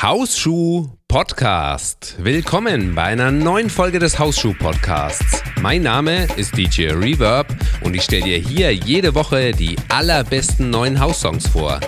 Hausschuh 0.00 0.90
Podcast. 1.08 2.14
Willkommen 2.20 2.94
bei 2.94 3.02
einer 3.02 3.32
neuen 3.32 3.68
Folge 3.68 3.98
des 3.98 4.16
Hausschuh 4.16 4.54
Podcasts. 4.54 5.42
Mein 5.60 5.82
Name 5.82 6.28
ist 6.36 6.56
DJ 6.56 6.90
Reverb 6.90 7.48
und 7.80 7.96
ich 7.96 8.04
stelle 8.04 8.22
dir 8.22 8.38
hier 8.38 8.72
jede 8.72 9.16
Woche 9.16 9.50
die 9.50 9.74
allerbesten 9.88 10.70
neuen 10.70 11.00
House-Songs 11.00 11.48
vor. 11.48 11.80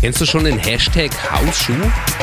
Kennst 0.00 0.20
du 0.20 0.26
schon 0.26 0.44
den 0.44 0.58
Hashtag 0.58 1.10
Hausschuh? 1.28 1.74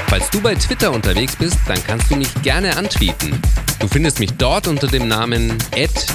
Falls 0.08 0.30
du 0.30 0.40
bei 0.40 0.56
Twitter 0.56 0.94
unterwegs 0.94 1.36
bist, 1.36 1.58
dann 1.68 1.78
kannst 1.86 2.10
du 2.10 2.16
mich 2.16 2.30
gerne 2.42 2.78
antweeten. 2.78 3.38
Du 3.80 3.90
findest 3.90 4.20
mich 4.20 4.32
dort 4.38 4.68
unter 4.68 4.88
dem 4.88 5.10
Namen 5.10 5.58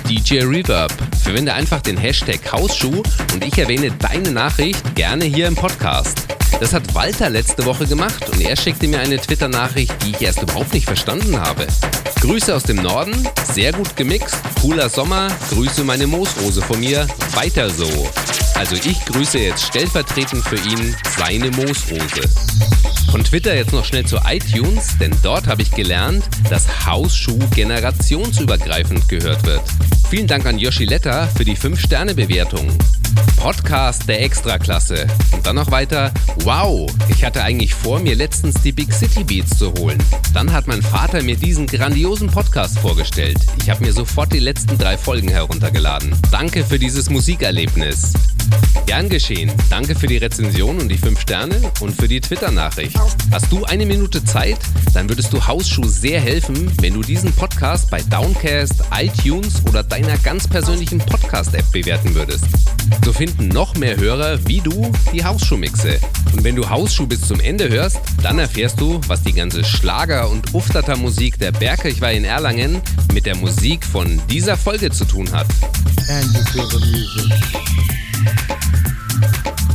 @djreverb. 0.09 0.91
Verwende 1.23 1.53
einfach 1.53 1.83
den 1.83 1.99
Hashtag 1.99 2.41
Hausschuh 2.51 3.03
und 3.35 3.45
ich 3.45 3.59
erwähne 3.59 3.91
deine 3.91 4.31
Nachricht 4.31 4.95
gerne 4.95 5.27
hier 5.27 5.49
im 5.49 5.55
Podcast. 5.55 6.27
Das 6.61 6.73
hat 6.73 6.95
Walter 6.95 7.29
letzte 7.29 7.65
Woche 7.67 7.87
gemacht 7.87 8.27
und 8.31 8.41
er 8.41 8.57
schickte 8.57 8.89
mir 8.89 9.01
eine 9.01 9.19
Twitter-Nachricht, 9.19 9.95
die 10.03 10.13
ich 10.13 10.23
erst 10.23 10.43
überhaupt 10.43 10.73
nicht 10.73 10.87
verstanden 10.87 11.39
habe. 11.39 11.67
Grüße 12.23 12.55
aus 12.55 12.63
dem 12.63 12.77
Norden, 12.77 13.29
sehr 13.53 13.73
gut 13.73 13.97
gemixt, 13.97 14.39
cooler 14.61 14.89
Sommer, 14.89 15.29
Grüße 15.51 15.85
meine 15.85 16.07
Moosrose 16.07 16.63
von 16.63 16.81
mir, 16.81 17.07
weiter 17.35 17.69
so. 17.69 18.09
Also 18.61 18.75
ich 18.75 19.03
grüße 19.07 19.39
jetzt 19.39 19.65
stellvertretend 19.65 20.45
für 20.45 20.57
ihn 20.57 20.95
seine 21.17 21.50
Moosrose. 21.51 22.29
Von 23.11 23.25
Twitter 23.25 23.55
jetzt 23.57 23.73
noch 23.73 23.85
schnell 23.85 24.07
zu 24.07 24.19
iTunes, 24.25 24.97
denn 24.99 25.13
dort 25.23 25.47
habe 25.47 25.63
ich 25.63 25.71
gelernt, 25.73 26.25
dass 26.49 26.87
Hausschuh 26.87 27.39
generationsübergreifend 27.55 29.09
gehört 29.09 29.45
wird. 29.45 29.63
Vielen 30.09 30.27
Dank 30.27 30.47
an 30.47 30.59
Yoshi 30.59 30.85
Letta 30.85 31.27
für 31.27 31.45
die 31.45 31.57
5-Sterne-Bewertung. 31.57 32.69
Podcast 33.37 34.09
der 34.09 34.23
Extraklasse. 34.23 35.07
Und 35.33 35.47
dann 35.47 35.57
noch 35.57 35.71
weiter, 35.71 36.13
wow, 36.45 36.91
ich 37.09 37.25
hatte 37.25 37.43
eigentlich 37.43 37.75
vor, 37.75 37.99
mir 38.01 38.15
letztens 38.15 38.61
die 38.63 38.73
Big 38.73 38.93
City 38.93 39.25
Beats 39.25 39.59
zu 39.59 39.73
holen. 39.73 39.99
Dann 40.35 40.53
hat 40.53 40.67
mein 40.67 40.83
Vater 40.83 41.23
mir 41.23 41.37
diesen 41.37 41.67
grandiosen 41.67 42.29
Podcast 42.29 42.79
vorgestellt. 42.79 43.39
Ich 43.63 43.71
habe 43.71 43.85
mir 43.85 43.93
sofort 43.93 44.33
die 44.33 44.39
letzten 44.39 44.79
drei 44.79 44.97
Folgen 44.97 45.29
heruntergeladen. 45.29 46.15
Danke 46.31 46.65
für 46.65 46.79
dieses 46.79 47.11
Musikerlebnis. 47.11 48.13
Gern 48.87 49.09
geschehen. 49.09 49.53
Danke 49.71 49.95
für 49.95 50.07
die 50.07 50.17
Rezension 50.17 50.79
und 50.79 50.89
die 50.89 50.99
5 50.99 51.21
Sterne 51.21 51.55
und 51.81 51.95
für 51.95 52.09
die 52.09 52.21
Twitter-Nachricht. 52.21 52.97
Hast 53.31 53.53
du 53.53 53.65
eine 53.65 53.87
Minute 53.87 54.25
Zeit? 54.25 54.59
Dann 54.95 55.09
würdest 55.09 55.33
du 55.33 55.47
Hausschuh 55.47 55.87
sehr 55.87 56.21
helfen, 56.21 56.71
wenn 56.81 56.95
du 56.95 57.03
diesen 57.03 57.33
Podcast 57.33 57.91
bei 57.91 58.03
Downcast, 58.03 58.83
iTunes 58.97 59.63
oder 59.69 59.83
deiner 59.83 60.19
ganz 60.19 60.49
persönlichen 60.49 60.99
Podcast-App 60.99 61.71
bewerten 61.71 62.15
würdest. 62.15 62.45
So 63.05 63.13
finden 63.13 63.49
noch 63.49 63.77
mehr 63.77 63.97
Hörer 63.97 64.45
wie 64.47 64.61
du 64.61 64.91
die 65.13 65.25
Hausschuh-Mixe. 65.25 66.01
Und 66.33 66.43
wenn 66.43 66.57
du 66.57 66.69
Hausschuh 66.69 67.07
bis 67.07 67.21
zum 67.21 67.39
Ende 67.39 67.69
hörst, 67.69 68.01
dann 68.23 68.39
erfährst 68.39 68.81
du, 68.81 69.01
was 69.07 69.23
die 69.23 69.33
ganze 69.33 69.65
Schlager- 69.65 70.29
und 70.29 70.53
Uftata-Musik 70.53 71.39
der 71.39 71.53
Bergkirchweih 71.53 72.17
in 72.17 72.25
Erlangen 72.25 72.81
mit 73.13 73.27
der 73.27 73.37
Musik 73.37 73.85
von 73.85 74.21
dieser 74.29 74.57
Folge 74.57 74.91
zu 74.91 75.05
tun 75.05 75.31
hat. 75.31 75.47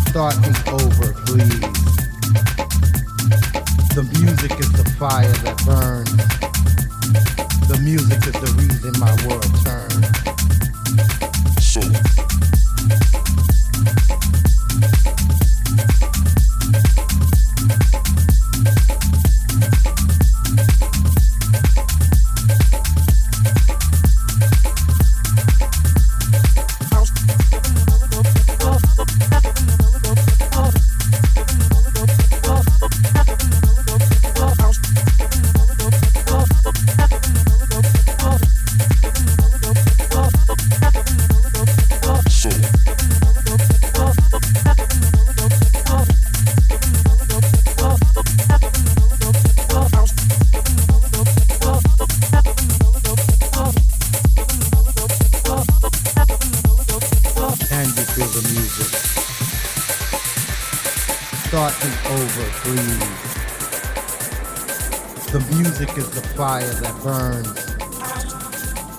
Start 0.09 0.39
me 0.41 0.53
over, 0.71 1.13
please. 1.25 1.59
The 3.95 4.03
music 4.19 4.59
is 4.59 4.71
the 4.71 4.85
fire 4.97 5.31
that 5.43 5.57
burns. 5.65 6.09
The 7.67 7.77
music 7.81 8.25
is 8.27 8.33
the 8.33 8.51
reason 8.57 8.99
my 8.99 9.13
world 9.27 9.51
turns. 9.63 10.24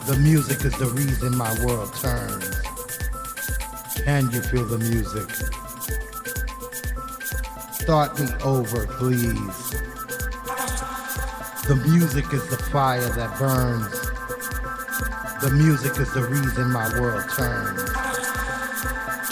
The 0.07 0.17
music 0.19 0.65
is 0.65 0.73
the 0.79 0.87
reason 0.87 1.37
my 1.37 1.53
world 1.65 1.93
turns. 1.95 2.61
Can 4.05 4.31
you 4.31 4.41
feel 4.41 4.65
the 4.65 4.79
music? 4.79 5.29
Start 7.73 8.17
me 8.21 8.29
over, 8.45 8.87
please. 8.87 9.71
The 11.67 11.75
music 11.89 12.33
is 12.33 12.47
the 12.51 12.57
fire 12.71 13.01
that 13.01 13.37
burns. 13.37 13.91
The 15.41 15.51
music 15.51 15.99
is 15.99 16.13
the 16.15 16.23
reason 16.23 16.71
my 16.71 16.89
world 17.01 17.29
turns. 17.31 17.83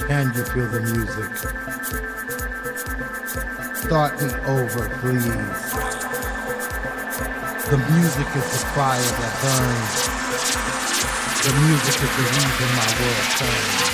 Can 0.09 0.35
you 0.35 0.43
feel 0.43 0.69
the 0.71 0.81
music? 0.81 1.37
Start 3.77 4.21
me 4.21 4.35
over, 4.47 4.89
please. 4.99 5.95
The 7.71 7.79
music 7.79 8.27
is 8.35 8.51
the 8.51 8.67
fire 8.75 9.01
that 9.01 9.35
burns. 9.41 10.04
The 11.45 11.53
music 11.53 11.89
is 11.89 12.01
the 12.01 12.23
reason 12.23 12.75
my 12.75 12.89
world 13.03 13.29
turns. 13.37 13.94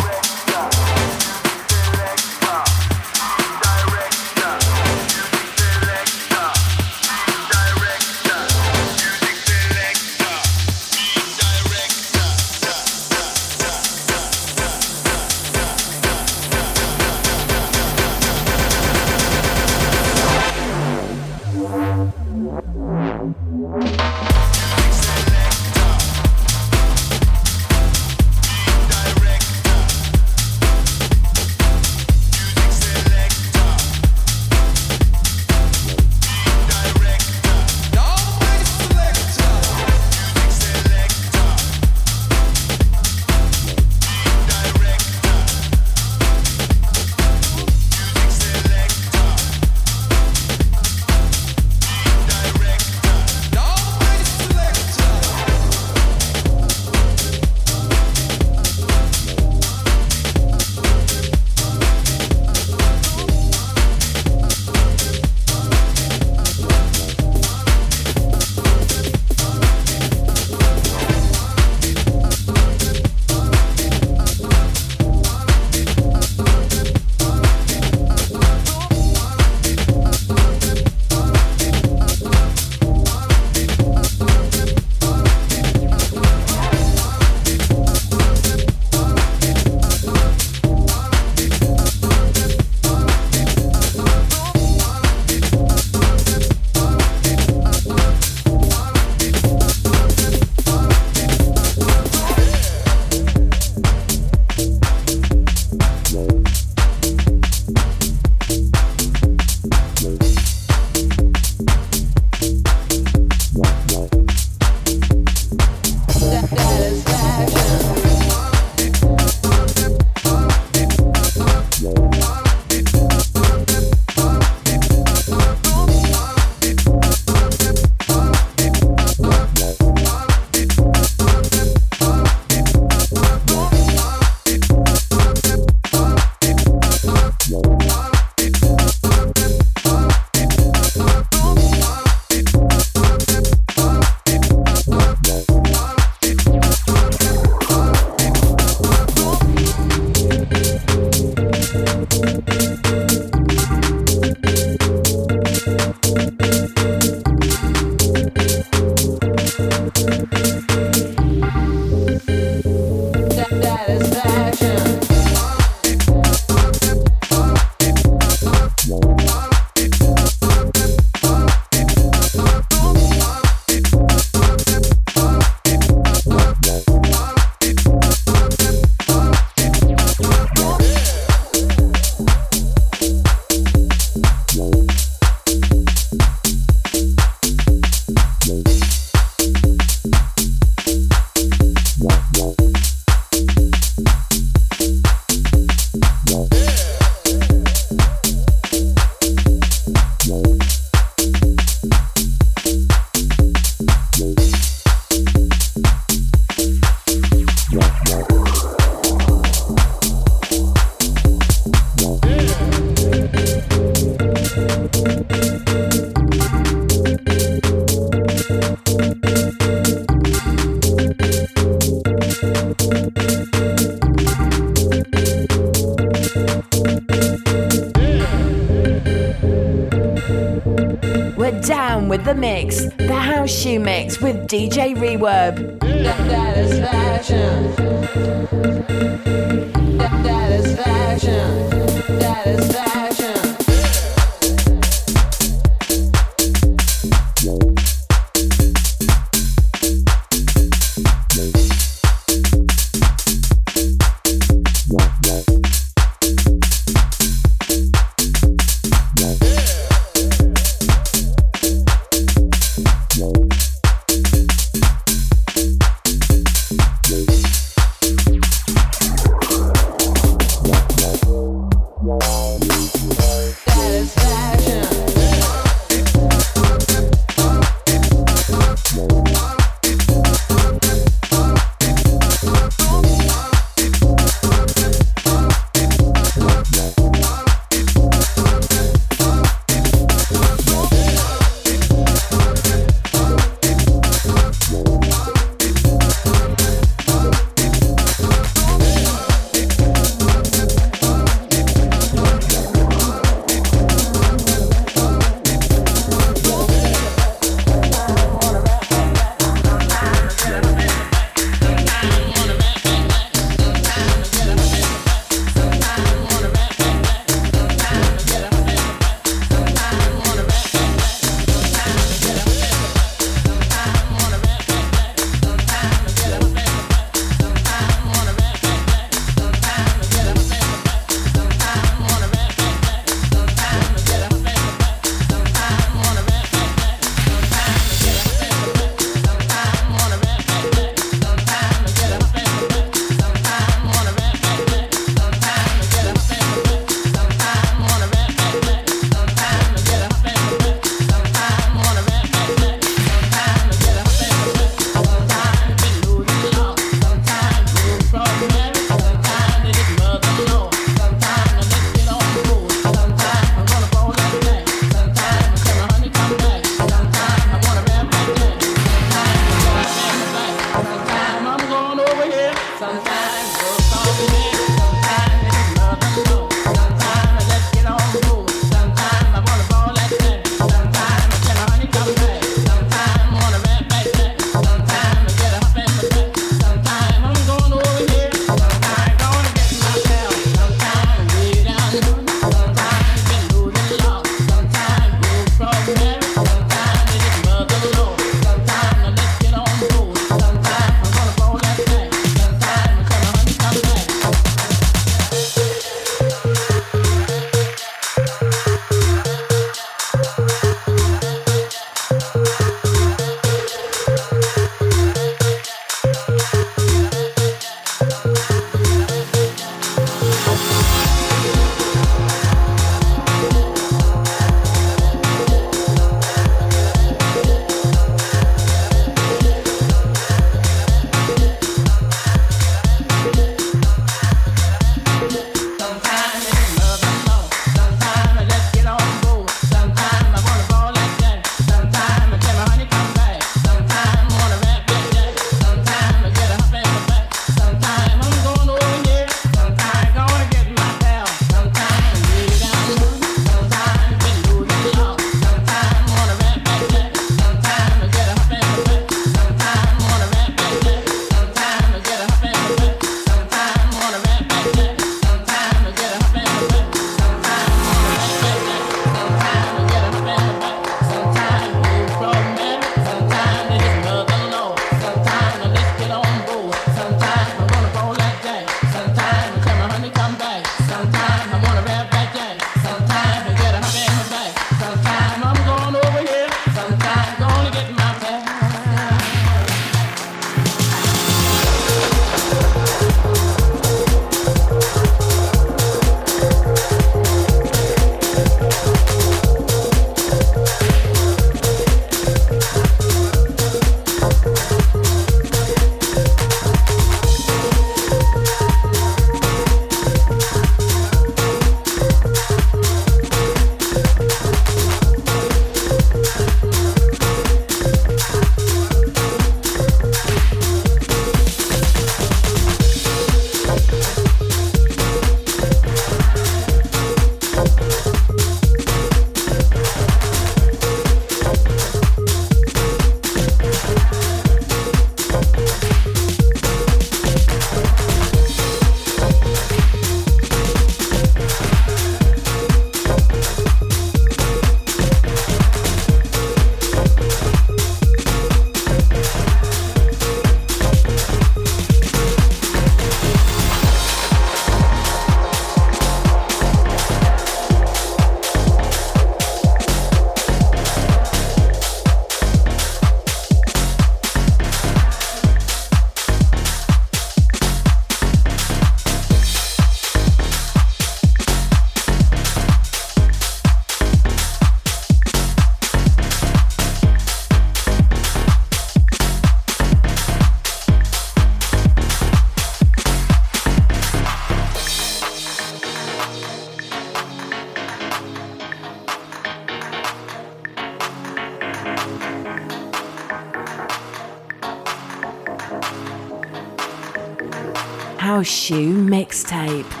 Shoe 598.43 598.93
Mixtape. 598.93 600.00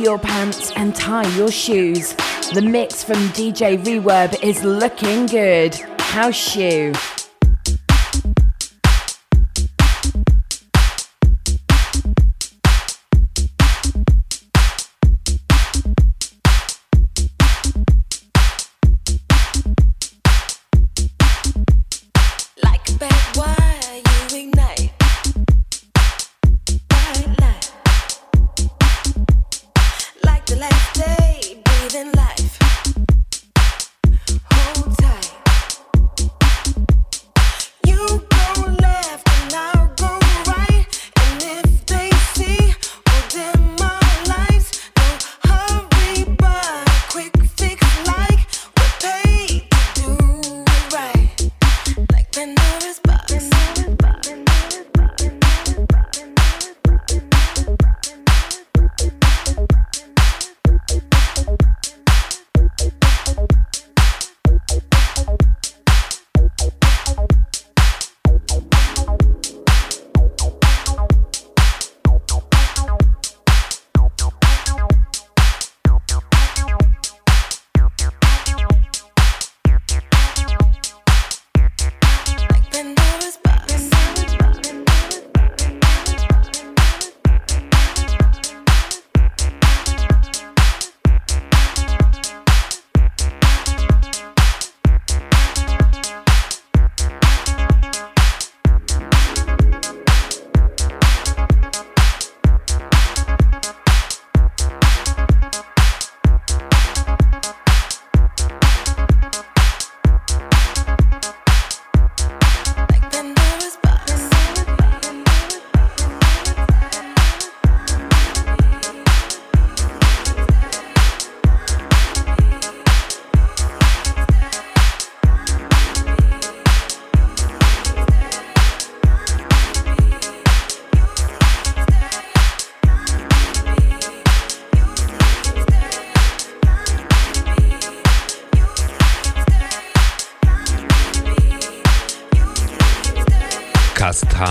Your 0.00 0.18
pants 0.18 0.72
and 0.76 0.94
tie 0.94 1.28
your 1.36 1.50
shoes. 1.50 2.14
The 2.54 2.62
mix 2.62 3.04
from 3.04 3.18
DJ 3.28 3.76
Reverb 3.78 4.42
is 4.42 4.64
looking 4.64 5.26
good. 5.26 5.74
House 6.00 6.34
shoe. 6.34 6.92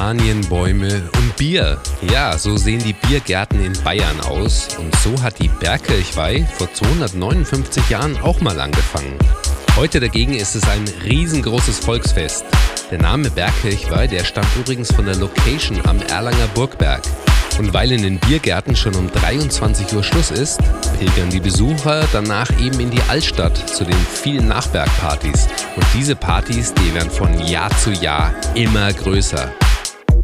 Kastanienbäume 0.09 1.03
und 1.17 1.35
Bier. 1.37 1.77
Ja, 2.11 2.35
so 2.35 2.57
sehen 2.57 2.81
die 2.83 2.93
Biergärten 2.93 3.63
in 3.63 3.73
Bayern 3.83 4.19
aus. 4.21 4.69
Und 4.79 4.95
so 4.95 5.21
hat 5.21 5.37
die 5.37 5.49
Bergkirchweih 5.49 6.47
vor 6.57 6.73
259 6.73 7.89
Jahren 7.91 8.17
auch 8.17 8.41
mal 8.41 8.59
angefangen. 8.59 9.13
Heute 9.75 9.99
dagegen 9.99 10.33
ist 10.33 10.55
es 10.55 10.67
ein 10.67 10.85
riesengroßes 11.03 11.77
Volksfest. 11.77 12.43
Der 12.89 12.97
Name 12.97 13.29
Bergkirchweih, 13.29 14.07
der 14.07 14.23
stammt 14.23 14.47
übrigens 14.59 14.91
von 14.91 15.05
der 15.05 15.15
Location 15.15 15.79
am 15.85 16.01
Erlanger 16.01 16.47
Burgberg. 16.55 17.03
Und 17.59 17.71
weil 17.75 17.91
in 17.91 18.01
den 18.01 18.17
Biergärten 18.17 18.75
schon 18.75 18.95
um 18.95 19.11
23 19.11 19.93
Uhr 19.93 20.03
Schluss 20.03 20.31
ist, 20.31 20.59
pilgern 20.97 21.29
die 21.29 21.39
Besucher 21.39 22.07
danach 22.11 22.49
eben 22.59 22.79
in 22.79 22.89
die 22.89 23.01
Altstadt 23.09 23.55
zu 23.69 23.83
den 23.83 23.99
vielen 24.11 24.47
Nachbergpartys. 24.47 25.47
Und 25.75 25.85
diese 25.93 26.15
Partys, 26.15 26.73
die 26.73 26.95
werden 26.95 27.11
von 27.11 27.45
Jahr 27.45 27.69
zu 27.77 27.91
Jahr 27.91 28.33
immer 28.55 28.91
größer. 28.91 29.53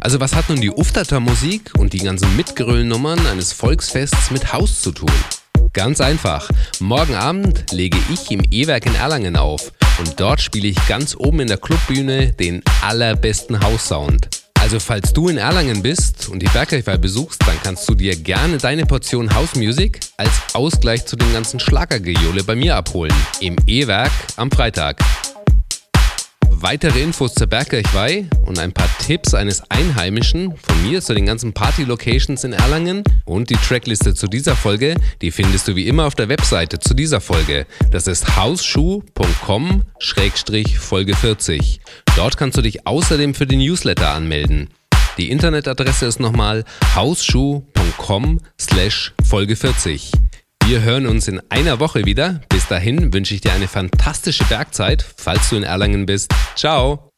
Also 0.06 0.20
was 0.20 0.36
hat 0.36 0.48
nun 0.48 0.60
die 0.60 0.70
Ufterter 0.70 1.18
Musik 1.18 1.72
und 1.78 1.92
die 1.92 1.98
ganzen 1.98 2.36
Mitgröllnummern 2.36 3.26
eines 3.26 3.52
Volksfests 3.52 4.30
mit 4.30 4.52
Haus 4.52 4.80
zu 4.80 4.92
tun? 4.92 5.10
Ganz 5.72 6.00
einfach. 6.00 6.48
Morgen 6.78 7.16
Abend 7.16 7.72
lege 7.72 7.98
ich 8.14 8.30
im 8.30 8.40
E-Werk 8.48 8.86
in 8.86 8.94
Erlangen 8.94 9.34
auf 9.34 9.72
und 9.98 10.20
dort 10.20 10.40
spiele 10.40 10.68
ich 10.68 10.86
ganz 10.86 11.16
oben 11.16 11.40
in 11.40 11.48
der 11.48 11.56
Clubbühne 11.56 12.32
den 12.34 12.62
allerbesten 12.82 13.60
Haussound. 13.64 14.28
Also 14.60 14.78
falls 14.78 15.12
du 15.12 15.26
in 15.26 15.38
Erlangen 15.38 15.82
bist 15.82 16.28
und 16.28 16.38
die 16.38 16.48
Bergkirchweih 16.50 16.98
besuchst, 16.98 17.42
dann 17.44 17.60
kannst 17.64 17.88
du 17.88 17.96
dir 17.96 18.14
gerne 18.14 18.58
deine 18.58 18.86
Portion 18.86 19.34
House 19.34 19.56
Music 19.56 19.98
als 20.18 20.30
Ausgleich 20.52 21.04
zu 21.04 21.16
den 21.16 21.32
ganzen 21.32 21.58
Schlagergejohle 21.58 22.44
bei 22.44 22.54
mir 22.54 22.76
abholen. 22.76 23.14
Im 23.40 23.56
E-Werk 23.66 24.12
am 24.36 24.52
Freitag. 24.52 25.02
Weitere 26.58 27.02
Infos 27.02 27.34
zur 27.34 27.48
Bergkirchweih 27.48 28.30
und 28.46 28.58
ein 28.58 28.72
paar 28.72 28.88
Tipps 28.98 29.34
eines 29.34 29.62
Einheimischen 29.70 30.56
von 30.56 30.82
mir 30.82 31.02
zu 31.02 31.12
den 31.14 31.26
ganzen 31.26 31.52
Party-Locations 31.52 32.44
in 32.44 32.54
Erlangen 32.54 33.04
und 33.26 33.50
die 33.50 33.56
Trackliste 33.56 34.14
zu 34.14 34.26
dieser 34.26 34.56
Folge, 34.56 34.94
die 35.20 35.30
findest 35.30 35.68
du 35.68 35.76
wie 35.76 35.86
immer 35.86 36.06
auf 36.06 36.14
der 36.14 36.30
Webseite 36.30 36.78
zu 36.78 36.94
dieser 36.94 37.20
Folge. 37.20 37.66
Das 37.90 38.06
ist 38.06 38.38
hausschuh.com-folge 38.38 41.14
40. 41.14 41.80
Dort 42.16 42.38
kannst 42.38 42.56
du 42.56 42.62
dich 42.62 42.86
außerdem 42.86 43.34
für 43.34 43.46
den 43.46 43.58
Newsletter 43.58 44.08
anmelden. 44.08 44.70
Die 45.18 45.30
Internetadresse 45.30 46.06
ist 46.06 46.20
nochmal 46.20 46.64
hausschuh.com/folge 46.94 49.56
40. 49.56 50.10
Wir 50.66 50.82
hören 50.82 51.06
uns 51.06 51.28
in 51.28 51.40
einer 51.48 51.78
Woche 51.78 52.06
wieder. 52.06 52.40
Bis 52.48 52.66
dahin 52.66 53.12
wünsche 53.12 53.36
ich 53.36 53.40
dir 53.40 53.52
eine 53.52 53.68
fantastische 53.68 54.42
Bergzeit, 54.46 55.06
falls 55.16 55.48
du 55.48 55.56
in 55.56 55.62
Erlangen 55.62 56.06
bist. 56.06 56.34
Ciao! 56.56 57.12